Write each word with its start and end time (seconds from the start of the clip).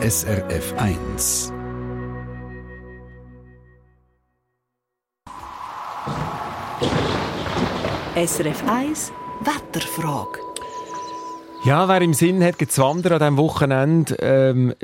SRF 0.00 0.74
1. 0.76 1.52
SRF 8.14 8.62
1 8.62 9.12
Wetterfrage. 9.44 10.47
Ja, 11.68 11.86
wer 11.86 12.00
im 12.00 12.14
Sinn 12.14 12.42
hat, 12.42 12.54
zu 12.66 12.80
wandern 12.80 13.12
an 13.12 13.18
diesem 13.18 13.36
Wochenende, 13.36 14.16
ähm, 14.20 14.74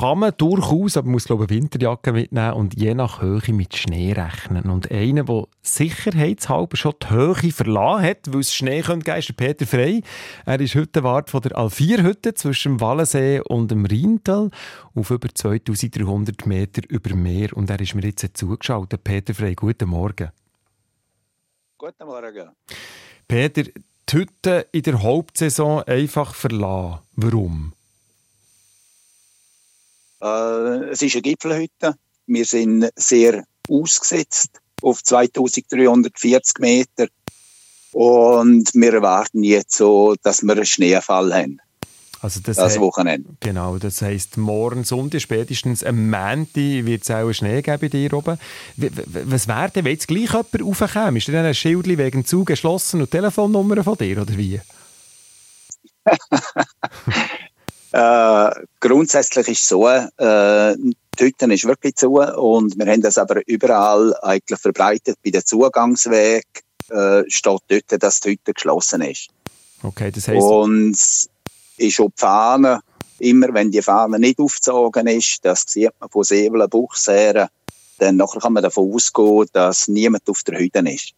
kann 0.00 0.20
man 0.20 0.32
durchaus, 0.38 0.96
aber 0.96 1.06
man 1.06 1.14
muss 1.14 1.24
glaube 1.24 1.46
ich, 1.46 1.50
eine 1.50 1.62
Winterjacke 1.62 2.12
mitnehmen 2.12 2.52
und 2.52 2.80
je 2.80 2.94
nach 2.94 3.20
Höhe 3.20 3.52
mit 3.52 3.74
Schnee 3.74 4.12
rechnen. 4.12 4.70
Und 4.70 4.88
einer, 4.88 5.24
der 5.24 5.48
sicherheitshalber 5.62 6.76
schon 6.76 6.94
die 7.02 7.10
Höhe 7.10 7.50
verlassen 7.50 8.04
hat, 8.04 8.32
weil 8.32 8.42
es 8.42 8.54
Schnee 8.54 8.82
geben 8.82 9.02
könnte, 9.02 9.18
ist 9.18 9.36
Peter 9.36 9.66
Frey. 9.66 10.04
Er 10.46 10.60
ist 10.60 10.76
heute 10.76 11.02
Wart 11.02 11.28
von 11.28 11.40
der 11.40 11.58
Alvier-Hütte 11.58 12.34
zwischen 12.34 12.74
dem 12.74 12.80
Wallensee 12.82 13.40
und 13.40 13.72
dem 13.72 13.84
Rheintal 13.84 14.52
auf 14.94 15.10
über 15.10 15.28
2300 15.34 16.46
Meter 16.46 16.82
über 16.88 17.16
Meer. 17.16 17.48
Und 17.56 17.68
er 17.68 17.80
ist 17.80 17.96
mir 17.96 18.04
jetzt 18.04 18.36
zugeschaltet. 18.36 19.02
Peter 19.02 19.34
Frey, 19.34 19.56
guten 19.56 19.88
Morgen. 19.88 20.30
Guten 21.76 22.06
Morgen. 22.06 22.50
Peter, 23.26 23.62
die 24.10 24.16
Hütte 24.16 24.66
in 24.72 24.82
der 24.82 25.02
Hauptsaison 25.02 25.82
einfach 25.82 26.34
verlassen. 26.34 27.00
Warum? 27.16 27.72
Äh, 30.22 30.90
es 30.90 31.02
ist 31.02 31.14
eine 31.14 31.22
Gipfelhütte. 31.22 31.96
Wir 32.26 32.44
sind 32.44 32.90
sehr 32.96 33.44
ausgesetzt 33.68 34.60
auf 34.82 35.02
2340 35.02 36.58
Meter. 36.58 37.08
Und 37.92 38.70
wir 38.74 38.94
erwarten 38.94 39.42
jetzt 39.42 39.76
so, 39.76 40.14
dass 40.22 40.42
wir 40.42 40.52
einen 40.52 40.66
Schneefall 40.66 41.32
haben. 41.34 41.60
Also 42.20 42.40
das, 42.42 42.56
das 42.56 42.80
Wochenende. 42.80 43.30
Genau, 43.40 43.78
das 43.78 44.02
heisst, 44.02 44.36
morgen 44.36 44.82
Sonntag, 44.84 45.20
spätestens 45.20 45.84
am 45.84 46.10
Montag 46.10 46.54
wird 46.54 47.02
es 47.02 47.10
auch 47.10 47.32
Schnee 47.32 47.62
geben 47.62 47.78
bei 47.80 47.88
dir 47.88 48.12
oben. 48.12 48.38
Was 48.76 49.46
wäre 49.46 49.70
denn, 49.70 49.84
wenn 49.84 49.92
jetzt 49.92 50.08
gleich 50.08 50.32
jemand 50.32 50.60
raufkommt? 50.60 51.16
Ist 51.16 51.28
denn 51.28 51.36
ein 51.36 51.54
Schild 51.54 51.86
wegen 51.86 52.24
Zug 52.24 52.46
geschlossen 52.46 53.02
und 53.02 53.10
Telefonnummer 53.10 53.84
von 53.84 53.96
dir, 53.96 54.22
oder 54.22 54.36
wie? 54.36 54.60
äh, 57.92 58.50
grundsätzlich 58.80 59.48
ist 59.48 59.62
es 59.62 59.68
so, 59.68 59.86
äh, 59.86 60.76
die 60.76 61.24
Hütte 61.24 61.52
ist 61.52 61.66
wirklich 61.66 61.94
zu 61.96 62.14
und 62.14 62.78
wir 62.78 62.86
haben 62.86 63.02
das 63.02 63.18
aber 63.18 63.42
überall 63.46 64.14
eigentlich 64.22 64.58
verbreitet. 64.58 65.18
Bei 65.22 65.30
den 65.30 65.44
Zugangsweg 65.44 66.46
äh, 66.88 67.22
steht 67.28 67.60
dort, 67.68 68.02
dass 68.02 68.20
die 68.20 68.30
Hütte 68.30 68.54
geschlossen 68.54 69.02
ist. 69.02 69.28
Okay, 69.82 70.10
das 70.10 70.26
heisst... 70.28 70.42
Und 70.42 70.96
ist 71.78 72.00
auch 72.00 72.08
die 72.08 72.20
Fahne, 72.20 72.80
immer 73.18 73.52
wenn 73.52 73.70
die 73.70 73.82
Fahne 73.82 74.18
nicht 74.18 74.38
aufgezogen 74.38 75.06
ist, 75.06 75.44
das 75.44 75.64
sieht 75.66 75.92
man 76.00 76.10
von 76.10 76.24
Sevelen, 76.24 76.68
Buchs 76.68 77.08
dann 77.98 78.16
nachher 78.16 78.40
kann 78.40 78.52
man 78.52 78.62
davon 78.62 78.92
ausgehen, 78.94 79.46
dass 79.52 79.88
niemand 79.88 80.28
auf 80.28 80.42
der 80.44 80.58
Hütte 80.58 80.78
ist. 80.80 81.14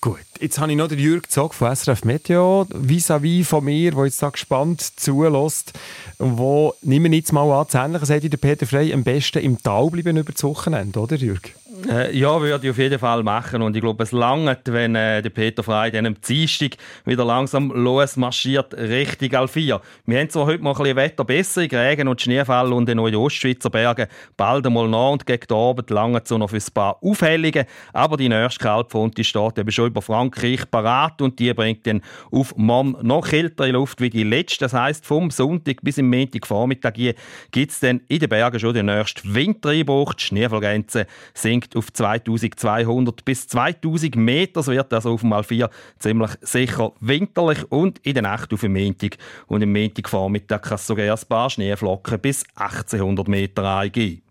Gut, 0.00 0.18
jetzt 0.40 0.58
habe 0.58 0.72
ich 0.72 0.78
noch 0.78 0.88
den 0.88 0.98
Jürg 0.98 1.30
Zog 1.30 1.54
von 1.54 1.74
SRF 1.74 2.04
Meteo 2.04 2.66
vis-à-vis 2.70 3.46
von 3.46 3.64
mir, 3.64 3.92
der 3.92 4.04
jetzt 4.04 4.22
da 4.22 4.30
gespannt 4.30 4.80
zulässt, 4.96 5.72
wo, 6.18 6.74
nehmen 6.82 7.12
wir 7.12 7.18
jetzt 7.18 7.32
mal 7.32 7.50
an, 7.52 7.66
das 7.70 7.74
Ähnliche 7.74 8.06
sagt 8.06 8.32
der 8.32 8.36
Peter 8.36 8.66
Frey, 8.66 8.92
am 8.92 9.04
besten 9.04 9.38
im 9.38 9.62
Tal 9.62 9.90
bleiben 9.90 10.16
über 10.16 10.32
das 10.32 10.42
Wochenende, 10.42 10.98
oder 10.98 11.16
Jürg? 11.16 11.54
Äh, 11.88 12.16
ja, 12.16 12.40
würde 12.40 12.66
ich 12.66 12.70
auf 12.70 12.78
jeden 12.78 12.98
Fall 12.98 13.22
machen. 13.22 13.62
Und 13.62 13.74
ich 13.74 13.82
glaube, 13.82 14.02
es 14.02 14.12
langt, 14.12 14.60
wenn 14.66 14.94
äh, 14.94 15.22
der 15.22 15.30
Peter 15.30 15.62
Frey 15.62 15.90
dann 15.90 16.06
am 16.06 16.16
Dienstag 16.20 16.72
wieder 17.04 17.24
langsam 17.24 17.70
losmarschiert 17.70 18.74
Richtung 18.74 19.34
Alfia. 19.34 19.80
Wir 20.04 20.18
haben 20.18 20.30
zwar 20.30 20.46
heute 20.46 20.62
mal 20.62 20.72
ein 20.72 20.76
bisschen 20.76 20.96
Wetter 20.96 21.24
besser, 21.24 21.62
Regen 21.62 22.08
und 22.08 22.20
Schneefall 22.20 22.72
und 22.72 22.88
in 22.88 22.98
den 22.98 23.14
Ostschweizer 23.16 23.70
Bergen 23.70 24.08
bald 24.36 24.66
einmal 24.66 24.88
nach 24.88 25.12
und 25.12 25.26
gegen 25.26 25.52
Abend 25.52 25.90
lange 25.90 26.20
so 26.24 26.38
noch 26.38 26.50
für 26.50 26.56
ein 26.56 26.74
paar 26.74 26.98
Aufhellungen. 27.02 27.64
Aber 27.92 28.16
die 28.16 28.28
nächste 28.28 28.62
Kaltfront 28.62 29.24
steht 29.24 29.58
eben 29.58 29.70
schon 29.70 29.86
über 29.86 30.02
Frankreich 30.30 30.70
parat 30.70 31.20
und 31.22 31.38
die 31.38 31.52
bringt 31.52 31.86
dann 31.86 32.02
auf 32.30 32.54
morgen 32.56 32.96
noch 33.02 33.28
kältere 33.28 33.72
Luft 33.72 34.00
wie 34.00 34.10
die 34.10 34.22
letzte. 34.22 34.64
Das 34.64 34.72
heisst, 34.72 35.06
vom 35.06 35.30
Sonntag 35.30 35.82
bis 35.82 35.98
im 35.98 36.10
Montagvormittag 36.10 36.94
gibt 37.50 37.72
es 37.72 37.80
dann 37.80 38.00
in 38.08 38.20
den 38.20 38.28
Bergen 38.28 38.60
schon 38.60 38.74
den 38.74 38.86
nächsten 38.86 39.34
Wintereinbruch. 39.34 40.14
Die 40.14 40.24
Schneefallgrenze 40.24 41.06
sinkt 41.34 41.76
auf 41.76 41.92
2200 41.92 43.24
bis 43.24 43.46
2000 43.48 44.16
Meter. 44.16 44.60
Es 44.60 44.68
wird 44.68 44.92
also 44.92 45.12
auf 45.12 45.20
dem 45.20 45.32
Mal4 45.32 45.70
ziemlich 45.98 46.30
sicher 46.40 46.92
winterlich 47.00 47.70
und 47.70 47.98
in 48.00 48.14
der 48.14 48.22
Nacht 48.22 48.52
auf 48.52 48.60
dem 48.60 48.72
Montag 48.72 49.16
und 49.46 49.62
im 49.62 49.72
Montagvormittag 49.72 50.62
kann 50.62 50.74
es 50.76 50.86
sogar 50.86 51.12
ein 51.12 51.28
paar 51.28 51.50
Schneeflocken 51.50 52.20
bis 52.20 52.44
1800 52.54 53.28
Meter 53.28 53.76
eingehen. 53.76 54.22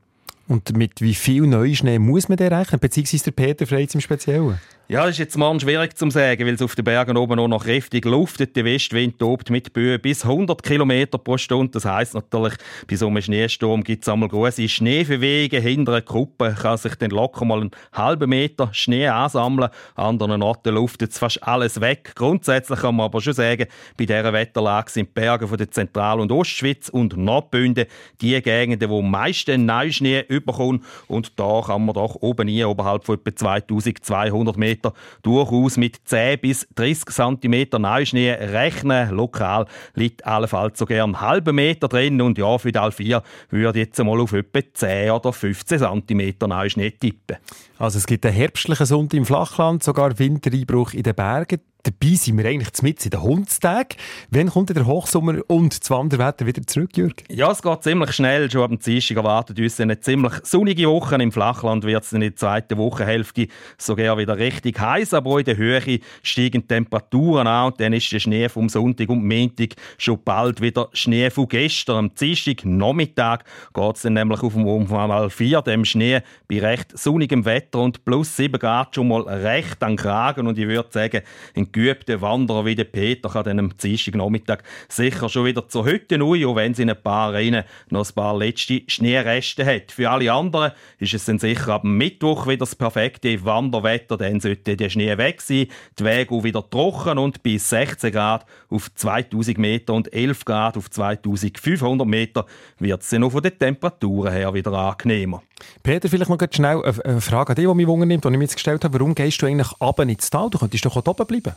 Und 0.48 0.76
mit 0.76 1.02
wie 1.02 1.14
viel 1.14 1.44
Neuschnee 1.44 2.00
muss 2.00 2.28
man 2.28 2.38
denn 2.38 2.52
rechnen, 2.52 2.80
beziehungsweise 2.80 3.26
der 3.26 3.32
Peter 3.32 3.68
Freiz 3.68 3.94
im 3.94 4.02
Speziellen? 4.02 4.60
Ja, 4.92 5.02
das 5.02 5.12
ist 5.12 5.18
jetzt 5.20 5.38
morgen 5.38 5.60
schwierig 5.60 5.96
zu 5.96 6.10
sagen, 6.10 6.48
weil 6.48 6.56
es 6.56 6.64
auf 6.64 6.74
den 6.74 6.84
Bergen 6.84 7.16
oben 7.16 7.36
noch 7.36 7.48
noch 7.48 7.64
kräftig 7.64 8.06
luftet. 8.06 8.56
Der 8.56 8.66
Westwind 8.66 9.20
tobt 9.20 9.52
mit 9.52 9.72
Böen 9.72 10.02
bis 10.02 10.24
100 10.24 10.64
km 10.64 11.06
pro 11.24 11.38
Stunde. 11.38 11.74
Das 11.74 11.86
heisst 11.86 12.16
natürlich, 12.16 12.56
bei 12.90 12.96
so 12.96 13.06
einem 13.06 13.22
Schneesturm 13.22 13.84
gibt 13.84 14.02
es 14.02 14.10
einmal 14.10 14.30
große 14.30 14.68
Schneeverwege. 14.68 15.60
Hinter 15.60 15.92
einer 15.92 16.02
Gruppe 16.02 16.56
kann 16.60 16.80
sich 16.80 16.96
dann 16.96 17.12
locker 17.12 17.46
mal 17.46 17.62
einen 17.62 17.70
halben 17.94 18.32
Meter 18.32 18.70
Schnee 18.72 19.08
ansammeln. 19.08 19.70
An 19.94 20.06
anderen 20.06 20.42
Orten 20.42 20.74
luftet 20.74 21.12
es 21.12 21.20
fast 21.20 21.44
alles 21.44 21.80
weg. 21.82 22.14
Grundsätzlich 22.16 22.80
kann 22.80 22.96
man 22.96 23.06
aber 23.06 23.22
schon 23.22 23.34
sagen, 23.34 23.68
bei 23.96 24.08
dieser 24.08 24.34
Wetterlage 24.34 24.90
sind 24.90 25.10
die 25.10 25.22
Berge 25.22 25.48
von 25.48 25.60
der 25.60 25.70
Zentral- 25.70 26.20
und 26.20 26.32
Ostschweiz 26.32 26.90
und 26.90 27.16
Nordbünden 27.16 27.86
die 28.22 28.42
Gegenden, 28.42 28.90
die 28.90 28.96
am 28.98 29.12
meisten 29.12 29.68
Neuschnee 29.68 30.26
überkommen. 30.28 30.84
Und 31.06 31.40
da 31.40 31.62
kann 31.64 31.86
man 31.86 31.94
doch 31.94 32.16
oben 32.16 32.48
hier, 32.48 32.68
oberhalb 32.70 33.06
von 33.06 33.20
etwa 33.20 33.36
2200 33.36 34.58
Metern, 34.58 34.79
Meter 34.80 34.94
durchaus 35.22 35.78
mit 35.78 36.00
10 36.06 36.40
bis 36.40 36.68
30 36.76 37.06
cm 37.06 37.82
Neuschnee 37.82 38.32
rechnen. 38.32 39.12
Lokal 39.12 39.66
liegt 39.96 40.26
allenfalls 40.26 40.80
so 40.80 40.86
gern 40.86 41.16
einen 41.16 41.22
halben 41.22 41.56
Meter 41.56 41.88
drin 41.88 42.22
und 42.22 42.38
ja, 42.38 42.58
für 42.58 42.72
die 42.72 42.80
Alphia 42.80 43.24
würde 43.50 43.80
jetzt 43.80 44.00
einmal 44.00 44.20
auf 44.20 44.34
etwa 44.34 44.62
10 44.74 45.12
oder 45.12 45.34
15 45.34 45.80
cm 45.80 46.34
Neuschnee 46.48 46.92
tippen. 46.92 47.38
Also 47.78 47.98
es 47.98 48.08
gibt 48.08 48.26
einen 48.26 48.36
herbstlichen 48.36 48.86
Sonntag 48.86 49.18
im 49.18 49.26
Flachland, 49.26 49.84
sogar 49.84 50.18
Wintereinbruch 50.18 50.94
in 50.94 51.04
den 51.04 51.16
Bergen. 51.16 51.62
Dabei 51.84 52.16
sind 52.16 52.38
wir 52.38 52.46
eigentlich 52.46 52.82
mit 52.82 53.06
in 53.06 53.12
den 53.12 53.24
Hundstagen. 53.24 53.98
Wann 54.32 54.50
kommt 54.50 54.70
der 54.76 54.86
Hochsommer 54.86 55.40
und 55.48 55.80
das 55.80 55.90
Wanderwetter 55.90 56.46
wieder 56.46 56.62
zurück, 56.68 56.98
Jürg? 56.98 57.24
Ja, 57.30 57.50
es 57.52 57.62
geht 57.62 57.84
ziemlich 57.84 58.12
schnell. 58.12 58.52
Schon 58.52 58.64
am 58.64 58.80
Dienstag 58.80 59.16
erwartet 59.16 59.58
uns 59.58 59.80
eine 59.80 59.98
ziemlich 59.98 60.34
sonnige 60.44 60.90
Woche. 60.90 61.16
Im 61.16 61.32
Flachland 61.32 61.86
wird 61.86 62.04
es 62.04 62.12
in 62.12 62.20
der 62.20 62.36
zweiten 62.36 62.78
Wochenhälfte 62.78 63.48
sogar 63.78 64.18
wieder 64.18 64.38
richtig 64.38 64.78
heiß, 64.78 65.14
aber 65.14 65.40
in 65.40 65.46
der 65.46 65.56
Höhe 65.56 66.02
steigen 66.22 66.64
die 66.64 66.68
Temperaturen 66.68 67.48
an 67.48 67.68
und 67.68 67.80
dann 67.80 67.94
ist 67.94 68.12
der 68.12 68.20
Schnee 68.20 68.50
vom 68.50 68.68
Sonntag 68.68 69.08
und 69.08 69.26
Montag 69.26 69.76
schon 69.98 70.22
bald 70.22 70.60
wieder 70.60 70.90
Schnee 70.92 71.30
von 71.30 71.48
gestern. 71.48 71.96
Am 71.96 72.14
Dienstag 72.14 72.66
Nachmittag 72.66 73.46
geht 73.74 73.96
es 73.96 74.02
dann 74.02 74.14
nämlich 74.14 74.44
auf 74.44 74.52
dem 74.52 74.68
Umfang 74.68 75.30
4, 75.30 75.62
dem 75.62 75.86
Schnee 75.86 76.20
bei 76.50 76.60
recht 76.60 76.98
sonnigem 76.98 77.46
Wetter 77.46 77.80
und 77.80 78.04
plus 78.04 78.36
7 78.36 78.60
Grad 78.60 78.96
schon 78.96 79.08
mal 79.08 79.22
recht 79.22 79.82
an 79.82 79.96
Kragen 79.96 80.46
und 80.46 80.58
ich 80.58 80.68
würde 80.68 80.90
sagen, 80.92 81.22
in 81.54 81.69
geübter 81.72 82.22
Wanderer 82.22 82.66
wie 82.66 82.76
der 82.76 82.86
Peter 82.86 83.30
kann 83.30 83.46
dann 83.46 83.60
am 83.60 83.78
Dienstagnachmittag 83.78 84.60
sicher 84.88 85.30
schon 85.30 85.46
wieder 85.46 85.68
zur 85.68 85.86
Hütte 85.86 86.18
neu, 86.18 86.48
auch 86.48 86.56
wenn 86.56 86.74
sie 86.74 86.84
in 86.84 86.90
ein 86.90 87.02
paar 87.02 87.34
Rennen 87.34 87.64
noch 87.90 88.08
ein 88.08 88.16
paar 88.16 88.38
letzte 88.38 88.82
Schneereste 88.88 89.66
hat. 89.66 89.92
Für 89.92 90.10
alle 90.10 90.32
anderen 90.32 90.72
ist 91.00 91.14
es 91.14 91.26
dann 91.26 91.40
sicher 91.40 91.74
ab 91.74 91.84
Mittwoch 91.84 92.48
wieder 92.48 92.58
das 92.58 92.76
perfekte 92.76 93.44
Wanderwetter, 93.46 94.18
dann 94.18 94.40
sollte 94.40 94.76
der 94.76 94.90
Schnee 94.90 95.18
weg 95.18 95.42
sein, 95.42 95.68
die 95.98 96.04
Wege 96.04 96.34
auch 96.34 96.44
wieder 96.44 96.70
trocken 96.70 97.18
und 97.18 97.44
bei 97.44 97.58
16 97.58 98.12
Grad 98.12 98.46
auf 98.70 98.94
2000 98.94 99.58
Meter 99.58 99.94
und 99.94 100.12
11 100.14 100.46
Grad 100.46 100.78
auf 100.78 100.90
2500 100.90 102.08
Meter 102.08 102.46
wird 102.80 103.02
es 103.02 103.10
dann 103.10 103.24
auch 103.24 103.32
von 103.32 103.42
den 103.42 103.58
Temperaturen 103.58 104.32
her 104.32 104.54
wieder 104.54 104.74
angenehmer. 104.74 105.42
Peter, 105.84 106.10
vielleicht 106.10 106.30
noch 106.30 106.40
schnell 106.52 106.84
eine 106.84 107.22
Frage 107.22 107.52
an 107.52 107.56
dich, 107.56 107.68
die 107.68 107.74
mich 107.74 107.88
wundernimmt, 107.88 108.24
die 108.24 108.30
ich 108.30 108.38
mir 108.38 108.44
jetzt 108.44 108.56
gestellt 108.56 108.84
habe. 108.84 109.00
Warum 109.00 109.16
gehst 109.16 109.42
du 109.42 109.46
eigentlich 109.46 109.70
runter 109.82 110.04
ins 110.04 110.30
Tal? 110.30 110.50
Du 110.50 110.58
könntest 110.58 110.86
doch 110.86 110.96
oben 110.96 111.26
bleiben. 111.26 111.56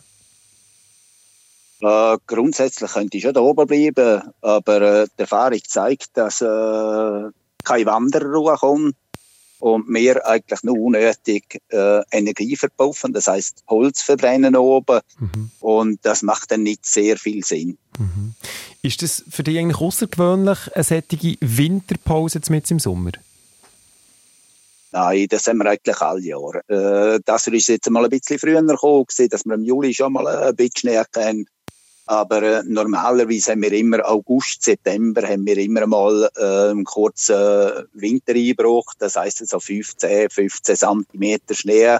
Äh, 1.80 2.16
grundsätzlich 2.26 2.92
könnte 2.92 3.16
ich 3.16 3.24
schon 3.24 3.34
da 3.34 3.40
oben 3.40 3.66
bleiben, 3.66 4.22
aber 4.40 4.82
äh, 5.02 5.06
die 5.18 5.22
Erfahrung 5.22 5.58
zeigt, 5.66 6.10
dass 6.14 6.40
äh, 6.40 6.44
keine 7.64 7.86
Wanderruhe 7.86 8.56
kommt 8.56 8.94
und 9.58 9.88
wir 9.88 10.24
eigentlich 10.26 10.62
nur 10.62 10.78
unnötig 10.78 11.60
äh, 11.70 12.02
Energie 12.12 12.56
verpuffen, 12.56 13.12
das 13.12 13.26
heißt 13.26 13.64
Holz 13.68 14.02
verbrennen 14.02 14.54
oben 14.54 15.00
mhm. 15.18 15.50
und 15.58 15.98
das 16.02 16.22
macht 16.22 16.52
dann 16.52 16.62
nicht 16.62 16.86
sehr 16.86 17.16
viel 17.16 17.44
Sinn. 17.44 17.78
Mhm. 17.98 18.34
Ist 18.82 19.02
das 19.02 19.24
für 19.28 19.42
dich 19.42 19.58
eigentlich 19.58 19.80
außergewöhnlich, 19.80 20.58
eine 20.74 20.84
solche 20.84 21.36
Winterpause 21.40 22.40
mit 22.48 22.70
im 22.70 22.78
Sommer? 22.78 23.12
Nein, 24.92 25.26
das 25.30 25.46
haben 25.46 25.58
wir 25.58 25.70
eigentlich 25.70 26.00
alle 26.00 26.20
Jahre. 26.20 26.62
Äh, 26.68 27.20
das 27.24 27.46
ist 27.46 27.68
jetzt 27.68 27.90
mal 27.90 28.04
ein 28.04 28.10
bisschen 28.10 28.38
früher 28.38 28.62
gekommen, 28.62 29.06
dass 29.30 29.44
wir 29.44 29.54
im 29.54 29.64
Juli 29.64 29.94
schon 29.94 30.12
mal 30.12 30.26
ein 30.26 30.54
bisschen 30.54 30.76
Schnee 30.76 30.98
hatten. 30.98 31.46
Aber 32.04 32.42
äh, 32.42 32.62
normalerweise 32.66 33.52
haben 33.52 33.62
wir 33.62 33.72
immer 33.72 34.04
August, 34.04 34.64
September 34.64 35.22
haben 35.26 35.46
wir 35.46 35.56
immer 35.56 35.86
mal 35.86 36.28
äh, 36.36 36.70
einen 36.70 36.84
kurzen 36.84 37.86
Wintereinbruch. 37.94 38.92
Das 38.98 39.16
heisst 39.16 39.46
so 39.48 39.58
15, 39.58 40.28
15 40.28 40.76
Zentimeter 40.76 41.54
Schnee. 41.54 41.96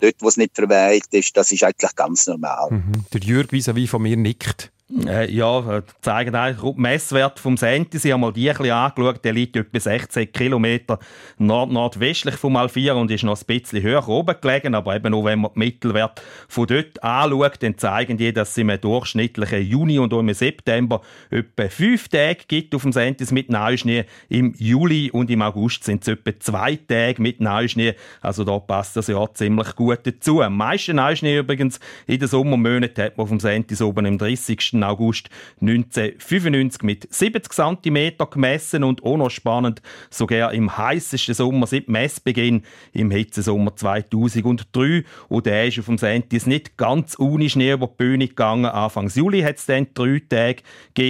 Dort, 0.00 0.14
wo 0.20 0.28
es 0.28 0.36
nicht 0.36 0.54
verweiht 0.54 1.08
ist, 1.10 1.36
das 1.36 1.50
ist 1.50 1.64
eigentlich 1.64 1.96
ganz 1.96 2.28
normal. 2.28 2.70
Mhm. 2.70 3.04
Der 3.12 3.20
Jürg 3.20 3.50
vis 3.50 3.68
von 3.90 4.02
mir 4.02 4.16
nickt. 4.16 4.70
Äh, 5.06 5.30
ja, 5.30 5.82
zeigen 6.00 6.34
eigentlich 6.34 6.72
den 6.72 6.80
Messwert 6.80 7.38
vom 7.38 7.58
Senti. 7.58 7.98
Sie 7.98 8.10
haben 8.10 8.22
mal 8.22 8.32
die 8.32 8.48
ein 8.48 8.56
bisschen 8.56 8.72
angeschaut. 8.72 9.22
Der 9.22 9.34
liegt 9.34 9.54
etwa 9.54 9.78
16 9.78 10.32
Kilometer 10.32 10.98
nord 11.36 11.70
nordwestlich 11.70 12.36
vom 12.36 12.56
Alfira 12.56 12.94
und 12.94 13.10
ist 13.10 13.22
noch 13.22 13.38
ein 13.38 13.46
bisschen 13.46 13.82
höher 13.82 14.08
oben 14.08 14.34
gelegen. 14.40 14.74
Aber 14.74 14.96
eben 14.96 15.12
auch 15.12 15.26
wenn 15.26 15.40
man 15.40 15.52
den 15.52 15.58
Mittelwert 15.58 16.22
von 16.48 16.66
dort 16.66 17.02
anschaut, 17.04 17.62
dann 17.62 17.76
zeigen 17.76 18.16
die, 18.16 18.32
dass 18.32 18.50
es 18.50 18.58
im 18.58 18.68
durchschnittlichen 18.80 19.60
Juni 19.60 19.98
und 19.98 20.14
auch 20.14 20.20
im 20.20 20.32
September 20.32 21.02
etwa 21.28 21.68
fünf 21.68 22.08
Tage 22.08 22.40
gibt 22.48 22.74
auf 22.74 22.80
dem 22.80 22.92
Sentis 22.92 23.30
mit 23.30 23.50
Neuschnee. 23.50 24.06
Im 24.30 24.54
Juli 24.56 25.10
und 25.10 25.30
im 25.30 25.42
August 25.42 25.84
sind 25.84 26.00
es 26.00 26.08
etwa 26.08 26.30
zwei 26.40 26.76
Tage 26.76 27.20
mit 27.20 27.42
Neuschnee. 27.42 27.94
Also 28.22 28.42
da 28.42 28.58
passt 28.58 28.96
das 28.96 29.08
Jahr 29.08 29.34
ziemlich 29.34 29.76
gut 29.76 30.00
dazu. 30.04 30.40
Am 30.40 30.56
meisten 30.56 30.96
Neuschnee 30.96 31.36
übrigens 31.36 31.78
in 32.06 32.20
den 32.20 32.28
Sommermonaten 32.28 33.04
hat 33.04 33.18
man 33.18 33.24
auf 33.24 33.28
dem 33.28 33.40
Sentis 33.40 33.82
oben 33.82 34.06
im 34.06 34.16
30. 34.16 34.77
August 34.84 35.28
1995 35.60 36.82
mit 36.82 37.12
70 37.12 37.52
cm 37.52 38.12
gemessen 38.30 38.84
und 38.84 39.02
auch 39.04 39.16
noch 39.16 39.30
spannend, 39.30 39.82
sogar 40.10 40.52
im 40.52 40.76
heißesten 40.76 41.34
Sommer 41.34 41.66
seit 41.66 41.88
Messbeginn 41.88 42.62
im 42.92 43.10
Hitzesommer 43.10 43.76
2003. 43.76 45.04
Und 45.28 45.46
der 45.46 45.66
ist 45.66 45.78
auf 45.78 45.86
dem 45.86 45.98
Sentis 45.98 46.46
nicht 46.46 46.76
ganz 46.76 47.18
ohne 47.18 47.48
Schnee 47.48 47.72
über 47.72 47.86
die 47.86 47.96
Bühne 47.96 48.28
gegangen. 48.28 48.66
Anfang 48.66 49.08
Juli 49.08 49.42
hat 49.42 49.56
es 49.56 49.66
dann 49.66 49.88
drei 49.94 50.22
Tage 50.28 50.62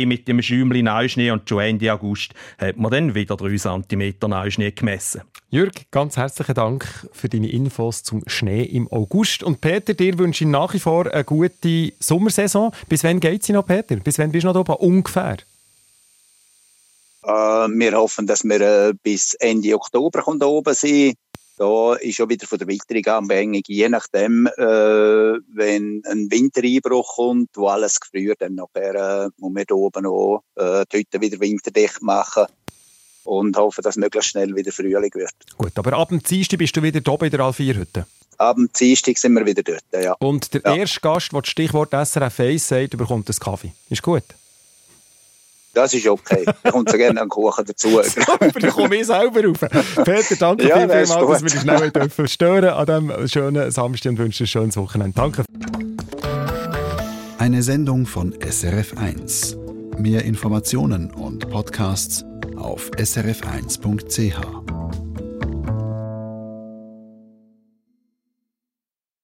mit 0.06 0.28
dem 0.28 0.42
Schäumchen 0.42 0.84
Neuschnee 0.84 1.30
und 1.30 1.48
schon 1.48 1.60
Ende 1.60 1.92
August 1.92 2.34
hat 2.58 2.76
man 2.76 2.90
dann 2.90 3.14
wieder 3.14 3.36
3 3.36 3.56
cm 3.56 4.14
Neuschnee 4.26 4.70
gemessen. 4.72 5.22
Jürg, 5.50 5.90
ganz 5.90 6.16
herzlichen 6.18 6.54
Dank 6.54 7.08
für 7.12 7.28
deine 7.30 7.48
Infos 7.48 8.02
zum 8.02 8.22
Schnee 8.26 8.64
im 8.64 8.86
August. 8.92 9.42
Und 9.42 9.62
Peter, 9.62 9.94
dir 9.94 10.18
wünsche 10.18 10.44
ich 10.44 10.50
nach 10.50 10.74
wie 10.74 10.78
vor 10.78 11.10
eine 11.10 11.24
gute 11.24 11.92
Sommersaison. 12.00 12.70
Bis 12.88 13.02
wann 13.02 13.18
geht 13.18 13.44
sie 13.44 13.54
noch, 13.54 13.57
Peter? 13.62 13.96
Bis 13.96 14.18
wann 14.18 14.32
bist 14.32 14.44
du 14.44 14.52
noch 14.52 14.60
oben? 14.60 14.74
Ungefähr? 14.74 15.38
Äh, 17.22 17.30
wir 17.30 17.92
hoffen, 17.92 18.26
dass 18.26 18.44
wir 18.44 18.60
äh, 18.60 18.94
bis 19.02 19.34
Ende 19.34 19.74
Oktober 19.74 20.26
oben 20.46 20.74
sind. 20.74 21.16
Da 21.58 21.94
ist 21.94 22.14
schon 22.14 22.28
wieder 22.30 22.46
von 22.46 22.58
der 22.58 22.68
Witterung 22.68 23.04
abhängig, 23.06 23.64
je 23.66 23.88
nachdem, 23.88 24.46
äh, 24.46 24.60
wenn 24.60 26.02
ein 26.06 26.30
Wintereinbruch 26.30 27.16
kommt, 27.16 27.50
wo 27.56 27.66
alles 27.66 27.98
gefriert, 27.98 28.40
dann 28.40 28.54
nachher 28.54 29.24
äh, 29.24 29.30
muss 29.38 29.52
man 29.52 29.64
hier 29.66 29.76
oben 29.76 30.06
auch 30.06 30.44
äh, 30.54 30.84
die 30.92 30.98
Hütte 30.98 31.20
wieder 31.20 31.40
winterdicht 31.40 32.00
machen 32.00 32.46
und 33.24 33.56
hoffen, 33.56 33.82
dass 33.82 33.96
möglichst 33.96 34.30
schnell 34.30 34.54
wieder 34.54 34.70
Frühling 34.70 35.12
wird. 35.14 35.34
Gut, 35.56 35.76
aber 35.76 35.94
ab 35.94 36.10
dem 36.10 36.22
Dienstag 36.22 36.58
bist 36.58 36.76
du 36.76 36.82
wieder 36.82 37.00
hier 37.04 37.18
bei 37.18 37.28
der 37.28 37.40
Alfierhütte? 37.40 38.06
Ab 38.38 38.54
dem 38.54 38.70
Dienstag 38.72 39.18
sind 39.18 39.34
wir 39.34 39.44
wieder 39.44 39.64
dort, 39.64 39.82
ja. 39.92 40.14
Und 40.20 40.54
der 40.54 40.60
ja. 40.64 40.76
erste 40.76 41.00
Gast, 41.00 41.32
der 41.32 41.40
das 41.40 41.50
Stichwort 41.50 41.90
SRF 41.90 42.40
1 42.40 42.68
sagt, 42.68 42.96
bekommt 42.96 43.28
einen 43.28 43.38
Kaffee. 43.38 43.72
Ist 43.90 44.02
gut? 44.02 44.22
Das 45.74 45.92
ist 45.92 46.06
okay. 46.06 46.44
Ich 46.64 46.70
komme 46.72 46.84
so 46.88 46.96
gerne 46.96 47.20
einen 47.20 47.28
Kuchen 47.28 47.64
dazu. 47.64 48.00
Aber 48.26 48.48
dann 48.48 48.70
komme 48.70 48.96
ich 48.96 49.06
selber 49.06 49.44
rauf. 49.44 49.58
Peter, 50.04 50.36
danke 50.36 50.68
ja, 50.68 50.78
vielmals, 50.78 51.08
dass 51.08 51.42
wir 51.42 51.50
dich 51.50 51.60
schnell 51.60 51.90
dürfen 51.90 52.28
stören 52.28 52.70
an 52.70 52.86
diesem 52.86 53.28
schönen 53.28 53.70
Samstag 53.70 54.10
und 54.10 54.18
wünsche 54.18 54.44
ein 54.44 54.46
schönes 54.46 54.76
Wochenende. 54.76 55.14
Danke. 55.14 55.44
Eine 57.38 57.62
Sendung 57.62 58.06
von 58.06 58.34
SRF 58.40 58.96
1. 58.96 59.56
Mehr 59.98 60.24
Informationen 60.24 61.10
und 61.10 61.48
Podcasts 61.50 62.24
auf 62.56 62.90
srf1.ch. 62.92 64.67